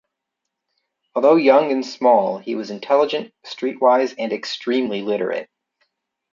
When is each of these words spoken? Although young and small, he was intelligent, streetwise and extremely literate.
Although 1.13 1.35
young 1.35 1.71
and 1.71 1.85
small, 1.85 2.39
he 2.39 2.55
was 2.55 2.71
intelligent, 2.71 3.35
streetwise 3.45 4.15
and 4.17 4.33
extremely 4.33 5.03
literate. 5.03 5.47